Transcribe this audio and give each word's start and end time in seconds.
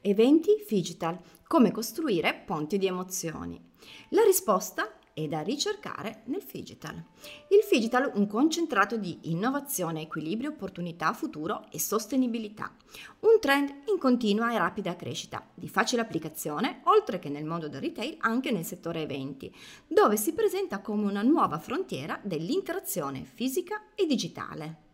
Eventi 0.00 0.64
Digital. 0.68 1.18
Come 1.48 1.72
costruire 1.72 2.40
ponti 2.46 2.78
di 2.78 2.86
emozioni. 2.86 3.60
La 4.10 4.22
risposta 4.22 4.92
è 5.12 5.26
da 5.26 5.40
ricercare 5.40 6.22
nel 6.26 6.44
Digital. 6.48 6.94
Il 7.48 7.66
Digital 7.68 8.12
un 8.14 8.28
concentrato 8.28 8.96
di 8.96 9.18
innovazione, 9.22 10.02
equilibrio, 10.02 10.50
opportunità, 10.50 11.12
futuro 11.14 11.64
e 11.72 11.80
sostenibilità. 11.80 12.72
Un 13.20 13.40
trend 13.40 13.70
in 13.86 13.98
continua 13.98 14.52
e 14.52 14.58
rapida 14.58 14.94
crescita, 14.94 15.44
di 15.52 15.68
facile 15.68 16.02
applicazione, 16.02 16.80
oltre 16.84 17.18
che 17.18 17.28
nel 17.28 17.44
mondo 17.44 17.68
del 17.68 17.80
retail, 17.80 18.18
anche 18.20 18.52
nel 18.52 18.64
settore 18.64 19.02
eventi, 19.02 19.52
dove 19.88 20.16
si 20.16 20.32
presenta 20.32 20.80
come 20.80 21.10
una 21.10 21.22
nuova 21.22 21.58
frontiera 21.58 22.20
dell'interazione 22.22 23.24
fisica 23.24 23.86
e 23.96 24.06
digitale. 24.06 24.86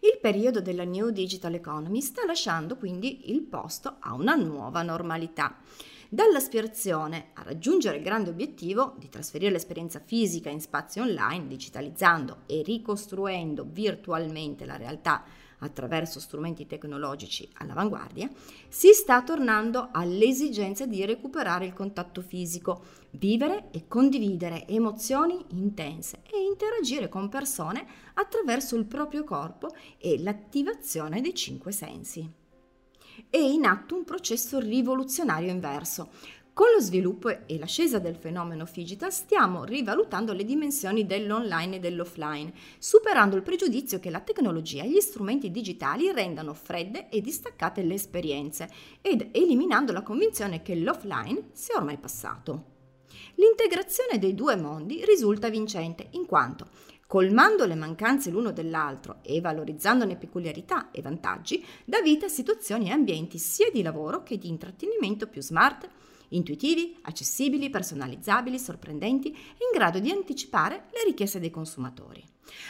Il 0.00 0.18
periodo 0.20 0.60
della 0.60 0.84
New 0.84 1.10
Digital 1.10 1.54
Economy 1.54 2.00
sta 2.00 2.24
lasciando 2.24 2.76
quindi 2.76 3.32
il 3.32 3.42
posto 3.42 3.96
a 3.98 4.14
una 4.14 4.36
nuova 4.36 4.82
normalità. 4.82 5.56
Dall'aspirazione 6.08 7.30
a 7.34 7.42
raggiungere 7.42 7.96
il 7.96 8.04
grande 8.04 8.30
obiettivo 8.30 8.94
di 8.96 9.08
trasferire 9.08 9.50
l'esperienza 9.50 9.98
fisica 9.98 10.50
in 10.50 10.60
spazi 10.60 11.00
online, 11.00 11.48
digitalizzando 11.48 12.42
e 12.46 12.62
ricostruendo 12.62 13.66
virtualmente 13.68 14.64
la 14.66 14.76
realtà 14.76 15.24
attraverso 15.58 16.20
strumenti 16.20 16.66
tecnologici 16.66 17.48
all'avanguardia, 17.54 18.30
si 18.68 18.92
sta 18.92 19.22
tornando 19.22 19.88
all'esigenza 19.92 20.86
di 20.86 21.04
recuperare 21.04 21.66
il 21.66 21.72
contatto 21.72 22.20
fisico, 22.20 22.82
vivere 23.10 23.68
e 23.72 23.86
condividere 23.88 24.66
emozioni 24.66 25.44
intense 25.50 26.22
e 26.30 26.40
interagire 26.40 27.08
con 27.08 27.28
persone 27.28 27.86
attraverso 28.14 28.76
il 28.76 28.86
proprio 28.86 29.24
corpo 29.24 29.68
e 29.98 30.18
l'attivazione 30.20 31.20
dei 31.20 31.34
cinque 31.34 31.72
sensi. 31.72 32.46
È 33.30 33.36
in 33.36 33.64
atto 33.64 33.96
un 33.96 34.04
processo 34.04 34.60
rivoluzionario 34.60 35.50
inverso, 35.50 36.10
con 36.58 36.72
lo 36.74 36.80
sviluppo 36.80 37.28
e 37.46 37.56
l'ascesa 37.56 38.00
del 38.00 38.16
fenomeno 38.16 38.66
digital 38.68 39.12
stiamo 39.12 39.62
rivalutando 39.62 40.32
le 40.32 40.42
dimensioni 40.42 41.06
dell'online 41.06 41.76
e 41.76 41.78
dell'offline, 41.78 42.52
superando 42.80 43.36
il 43.36 43.42
pregiudizio 43.42 44.00
che 44.00 44.10
la 44.10 44.18
tecnologia 44.18 44.82
e 44.82 44.90
gli 44.90 44.98
strumenti 44.98 45.52
digitali 45.52 46.10
rendano 46.10 46.54
fredde 46.54 47.10
e 47.10 47.20
distaccate 47.20 47.82
le 47.82 47.94
esperienze 47.94 48.68
ed 49.00 49.28
eliminando 49.30 49.92
la 49.92 50.02
convinzione 50.02 50.60
che 50.60 50.74
l'offline 50.74 51.50
sia 51.52 51.76
ormai 51.76 51.96
passato. 51.96 52.64
L'integrazione 53.36 54.18
dei 54.18 54.34
due 54.34 54.56
mondi 54.56 55.04
risulta 55.04 55.48
vincente 55.50 56.08
in 56.14 56.26
quanto 56.26 56.70
colmando 57.06 57.64
le 57.64 57.74
mancanze 57.74 58.30
l'uno 58.30 58.52
dell'altro 58.52 59.20
e 59.22 59.40
valorizzandone 59.40 60.16
peculiarità 60.16 60.90
e 60.90 61.00
vantaggi, 61.00 61.64
dà 61.86 62.02
vita 62.02 62.26
a 62.26 62.28
situazioni 62.28 62.88
e 62.88 62.92
ambienti 62.92 63.38
sia 63.38 63.70
di 63.70 63.80
lavoro 63.80 64.22
che 64.22 64.36
di 64.36 64.48
intrattenimento 64.48 65.26
più 65.26 65.40
smart, 65.40 65.88
intuitivi, 66.30 66.96
accessibili, 67.02 67.70
personalizzabili, 67.70 68.58
sorprendenti 68.58 69.30
e 69.30 69.34
in 69.34 69.70
grado 69.72 69.98
di 69.98 70.10
anticipare 70.10 70.86
le 70.92 71.04
richieste 71.04 71.40
dei 71.40 71.50
consumatori. 71.50 72.24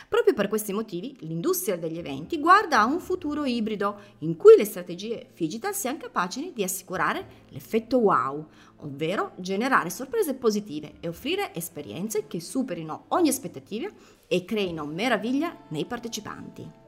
Proprio 0.08 0.34
per 0.34 0.48
questi 0.48 0.72
motivi 0.72 1.16
l'industria 1.20 1.76
degli 1.76 1.98
eventi 1.98 2.38
guarda 2.40 2.80
a 2.80 2.84
un 2.84 2.98
futuro 2.98 3.44
ibrido 3.44 4.00
in 4.18 4.36
cui 4.36 4.56
le 4.56 4.64
strategie 4.64 5.30
digital 5.36 5.74
siano 5.74 5.98
capaci 5.98 6.52
di 6.54 6.62
assicurare 6.62 7.44
l'effetto 7.50 7.98
wow, 7.98 8.46
ovvero 8.78 9.32
generare 9.36 9.90
sorprese 9.90 10.34
positive 10.34 10.94
e 11.00 11.08
offrire 11.08 11.54
esperienze 11.54 12.26
che 12.26 12.40
superino 12.40 13.04
ogni 13.08 13.28
aspettativa 13.28 13.88
e 14.26 14.44
creino 14.44 14.84
meraviglia 14.84 15.56
nei 15.68 15.84
partecipanti. 15.84 16.87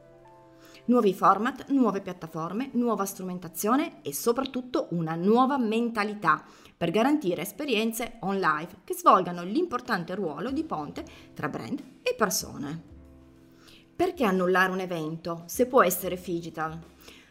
Nuovi 0.91 1.15
format, 1.15 1.67
nuove 1.69 2.01
piattaforme, 2.01 2.71
nuova 2.73 3.05
strumentazione 3.05 4.03
e 4.03 4.13
soprattutto 4.13 4.89
una 4.91 5.15
nuova 5.15 5.57
mentalità 5.57 6.43
per 6.77 6.91
garantire 6.91 7.43
esperienze 7.43 8.17
online 8.23 8.81
che 8.83 8.95
svolgano 8.95 9.45
l'importante 9.45 10.17
ruolo 10.17 10.51
di 10.51 10.65
ponte 10.65 11.05
tra 11.33 11.49
brand 11.49 11.81
e 12.03 12.13
persone. 12.17 12.83
Perché 13.95 14.25
annullare 14.25 14.73
un 14.73 14.81
evento 14.81 15.45
se 15.47 15.67
può 15.67 15.85
essere 15.85 16.21
digital? 16.21 16.77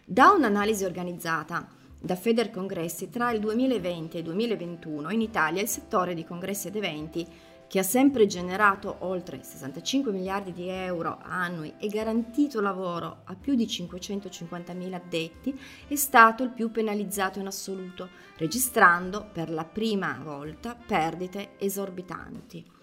Da 0.06 0.30
un'analisi 0.30 0.86
organizzata 0.86 1.68
da 2.00 2.16
Feder 2.16 2.52
Congressi 2.52 3.10
tra 3.10 3.32
il 3.32 3.42
2020 3.42 4.16
e 4.16 4.20
il 4.20 4.26
2021 4.26 5.10
in 5.10 5.20
Italia 5.20 5.62
il 5.62 5.68
settore 5.68 6.14
di 6.14 6.24
congressi 6.24 6.70
ed 6.70 6.78
eventi 6.78 7.28
che 7.70 7.78
ha 7.78 7.84
sempre 7.84 8.26
generato 8.26 8.98
oltre 9.02 9.44
65 9.44 10.12
miliardi 10.12 10.52
di 10.52 10.68
euro 10.68 11.20
annui 11.22 11.76
e 11.78 11.88
garantito 11.88 12.62
lavoro 12.62 13.22
a 13.26 13.36
più 13.36 13.54
di 13.54 13.68
550.000 13.68 14.94
addetti, 14.94 15.58
è 15.88 15.96
stato 15.96 16.42
il 16.42 16.50
più 16.50 16.72
penalizzato 16.72 17.38
in 17.38 17.46
assoluto, 17.46 18.10
registrando 18.38 19.30
per 19.32 19.52
la 19.52 19.66
prima 19.66 20.20
volta 20.24 20.76
perdite 20.76 21.52
esorbitanti. 21.60 22.78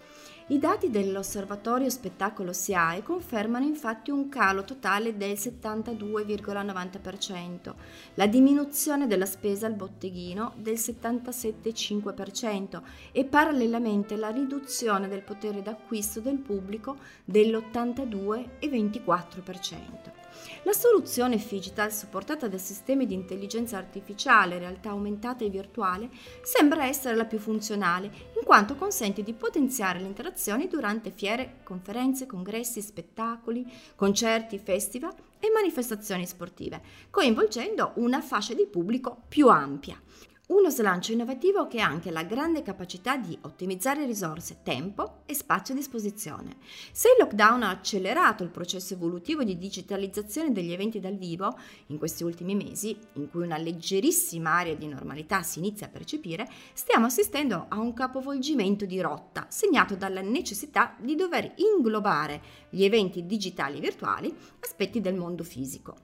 I 0.49 0.59
dati 0.59 0.89
dell'Osservatorio 0.89 1.89
Spettacolo 1.89 2.53
SIAE 2.53 3.03
confermano 3.03 3.65
infatti 3.65 4.11
un 4.11 4.29
calo 4.29 4.63
totale 4.63 5.17
del 5.17 5.33
72,90%, 5.33 7.73
la 8.13 8.27
diminuzione 8.27 9.07
della 9.07 9.25
spesa 9.25 9.67
al 9.67 9.73
botteghino 9.73 10.53
del 10.55 10.75
77,5% 10.75 12.81
e 13.11 13.25
parallelamente 13.25 14.15
la 14.15 14.29
riduzione 14.29 15.09
del 15.09 15.23
potere 15.23 15.61
d'acquisto 15.61 16.21
del 16.21 16.37
pubblico 16.37 16.95
dell'82,24%. 17.25 20.16
La 20.63 20.73
soluzione 20.73 21.37
digital 21.37 21.91
supportata 21.93 22.47
da 22.47 22.57
sistemi 22.57 23.05
di 23.05 23.13
intelligenza 23.13 23.77
artificiale, 23.77 24.59
realtà 24.59 24.89
aumentata 24.89 25.43
e 25.43 25.49
virtuale 25.49 26.09
sembra 26.43 26.85
essere 26.85 27.15
la 27.15 27.25
più 27.25 27.39
funzionale, 27.39 28.07
in 28.37 28.43
quanto 28.43 28.75
consente 28.75 29.23
di 29.23 29.33
potenziare 29.33 29.99
le 29.99 30.07
interazioni 30.07 30.67
durante 30.67 31.11
fiere, 31.11 31.59
conferenze, 31.63 32.25
congressi, 32.25 32.81
spettacoli, 32.81 33.65
concerti, 33.95 34.59
festival 34.59 35.13
e 35.39 35.49
manifestazioni 35.53 36.25
sportive, 36.25 36.81
coinvolgendo 37.09 37.93
una 37.95 38.21
fascia 38.21 38.53
di 38.53 38.65
pubblico 38.65 39.23
più 39.27 39.47
ampia. 39.47 39.99
Uno 40.47 40.69
slancio 40.69 41.11
innovativo 41.11 41.67
che 41.67 41.81
ha 41.81 41.87
anche 41.87 42.09
la 42.09 42.23
grande 42.23 42.61
capacità 42.61 43.17
di 43.17 43.37
ottimizzare 43.41 44.05
risorse, 44.05 44.59
tempo 44.63 45.23
e 45.25 45.33
spazio 45.33 45.73
a 45.73 45.77
disposizione. 45.77 46.55
Se 46.93 47.09
il 47.09 47.21
lockdown 47.21 47.63
ha 47.63 47.69
accelerato 47.69 48.43
il 48.43 48.49
processo 48.49 48.93
evolutivo 48.93 49.43
di 49.43 49.57
digitalizzazione 49.57 50.53
degli 50.53 50.71
eventi 50.71 51.01
dal 51.01 51.17
vivo 51.17 51.53
in 51.87 51.97
questi 51.97 52.23
ultimi 52.23 52.55
mesi, 52.55 52.97
in 53.15 53.29
cui 53.29 53.43
una 53.43 53.57
leggerissima 53.57 54.51
area 54.51 54.75
di 54.75 54.87
normalità 54.87 55.41
si 55.41 55.59
inizia 55.59 55.87
a 55.87 55.89
percepire, 55.89 56.47
stiamo 56.71 57.07
assistendo 57.07 57.65
a 57.67 57.77
un 57.79 57.91
capovolgimento 57.93 58.85
di 58.85 59.01
rotta, 59.01 59.47
segnato 59.49 59.97
dalla 59.97 60.21
necessità 60.21 60.95
di 60.97 61.15
dover 61.15 61.55
inglobare 61.57 62.41
gli 62.69 62.85
eventi 62.85 63.25
digitali 63.25 63.79
e 63.79 63.81
virtuali 63.81 64.33
aspetti 64.61 65.01
del 65.01 65.15
mondo 65.15 65.43
fisico. 65.43 65.95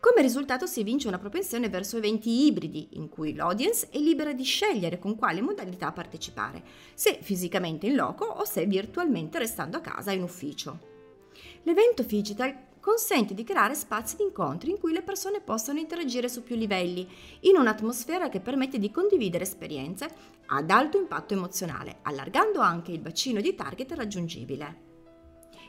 Come 0.00 0.22
risultato 0.22 0.64
si 0.64 0.80
evince 0.80 1.08
una 1.08 1.18
propensione 1.18 1.68
verso 1.68 1.98
eventi 1.98 2.46
ibridi, 2.46 2.88
in 2.92 3.10
cui 3.10 3.34
l'audience 3.34 3.90
è 3.90 3.98
libera 3.98 4.32
di 4.32 4.44
scegliere 4.44 4.98
con 4.98 5.14
quale 5.14 5.42
modalità 5.42 5.92
partecipare, 5.92 6.64
se 6.94 7.18
fisicamente 7.20 7.86
in 7.86 7.96
loco 7.96 8.24
o 8.24 8.46
se 8.46 8.64
virtualmente 8.64 9.38
restando 9.38 9.76
a 9.76 9.82
casa 9.82 10.10
in 10.10 10.22
ufficio. 10.22 10.88
L'evento 11.64 12.02
digital 12.02 12.68
consente 12.80 13.34
di 13.34 13.44
creare 13.44 13.74
spazi 13.74 14.16
di 14.16 14.22
incontri 14.22 14.70
in 14.70 14.78
cui 14.78 14.94
le 14.94 15.02
persone 15.02 15.42
possano 15.42 15.78
interagire 15.78 16.30
su 16.30 16.42
più 16.42 16.56
livelli, 16.56 17.06
in 17.40 17.56
un'atmosfera 17.56 18.30
che 18.30 18.40
permette 18.40 18.78
di 18.78 18.90
condividere 18.90 19.44
esperienze 19.44 20.08
ad 20.46 20.70
alto 20.70 20.96
impatto 20.96 21.34
emozionale, 21.34 21.98
allargando 22.02 22.60
anche 22.60 22.90
il 22.90 23.00
bacino 23.00 23.42
di 23.42 23.54
target 23.54 23.92
raggiungibile. 23.92 24.89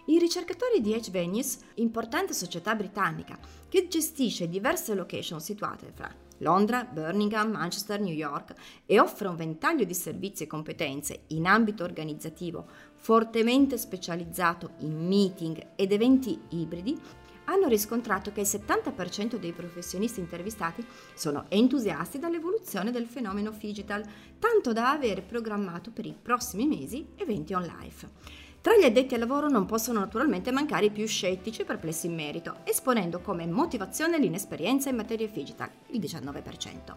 I 0.06 0.18
ricercatori 0.18 0.81
di 0.81 0.94
H 0.94 1.12
Venues, 1.12 1.59
importante 1.75 2.33
società 2.33 2.74
britannica 2.74 3.38
che 3.69 3.88
gestisce 3.88 4.50
diverse 4.50 4.95
location 4.95 5.39
situate 5.39 5.92
fra 5.94 6.12
Londra, 6.39 6.83
Birmingham, 6.83 7.51
Manchester, 7.51 8.00
New 8.00 8.13
York 8.13 8.56
e 8.88 9.00
offre 9.00 9.27
un 9.27 9.36
ventaglio 9.36 9.83
di 9.83 9.94
servizi 9.94 10.44
e 10.44 10.48
competenze 10.48 11.25
in 11.27 11.45
ambito 11.45 11.83
organizzativo 11.83 12.65
fortemente 12.95 13.77
specializzato 13.77 14.71
in 14.80 15.07
meeting 15.07 15.74
ed 15.75 15.92
eventi 15.92 16.39
ibridi, 16.50 17.00
hanno 17.45 17.68
riscontrato 17.68 18.31
che 18.31 18.42
il 18.42 18.48
70% 18.48 19.36
dei 19.36 19.51
professionisti 19.51 20.19
intervistati 20.19 20.86
sono 21.13 21.45
entusiasti 21.50 22.18
dall'evoluzione 22.18 22.92
del 22.92 23.07
fenomeno 23.07 23.51
digital, 23.51 24.03
tanto 24.39 24.74
da 24.74 24.92
aver 24.92 25.24
programmato 25.24 25.92
per 25.92 26.06
i 26.06 26.15
prossimi 26.19 26.65
mesi 26.65 27.06
eventi 27.18 27.53
on 27.53 27.63
live. 27.63 28.50
Tra 28.61 28.77
gli 28.77 28.83
addetti 28.83 29.15
al 29.15 29.21
lavoro 29.21 29.49
non 29.49 29.65
possono 29.65 30.01
naturalmente 30.01 30.51
mancare 30.51 30.85
i 30.85 30.91
più 30.91 31.07
scettici 31.07 31.61
e 31.61 31.65
perplessi 31.65 32.05
in 32.05 32.13
merito, 32.13 32.57
esponendo 32.63 33.19
come 33.19 33.47
motivazione 33.47 34.19
l'inesperienza 34.19 34.89
in 34.89 34.97
materie 34.97 35.31
digital, 35.31 35.71
il 35.87 35.99
19%, 35.99 36.95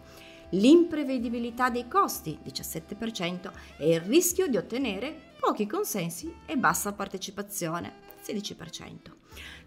l'imprevedibilità 0.51 1.71
dei 1.71 1.89
costi, 1.89 2.39
17%, 2.45 3.51
e 3.79 3.95
il 3.95 4.01
rischio 4.03 4.47
di 4.47 4.59
ottenere 4.59 5.33
pochi 5.41 5.67
consensi 5.67 6.35
e 6.45 6.59
bassa 6.59 6.93
partecipazione, 6.93 7.93
16%. 8.23 8.97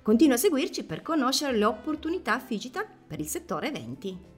Continua 0.03 0.35
a 0.35 0.37
seguirci 0.37 0.83
per 0.83 1.01
conoscere 1.01 1.57
le 1.57 1.65
opportunità 1.65 2.39
digital 2.47 2.85
per 3.07 3.19
il 3.19 3.27
settore 3.27 3.69
eventi. 3.69 4.36